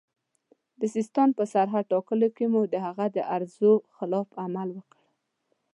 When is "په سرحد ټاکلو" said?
1.37-2.27